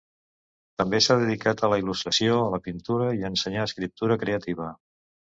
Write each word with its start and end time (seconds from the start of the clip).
També 0.81 0.99
s'ha 1.07 1.17
dedicat 1.23 1.59
a 1.59 1.67
la 1.73 1.77
il·lustració, 1.81 2.37
a 2.45 2.47
la 2.53 2.59
pintura 2.67 3.11
i 3.19 3.21
a 3.21 3.29
ensenyar 3.33 3.67
escriptura 3.69 4.17
creativa. 4.25 4.71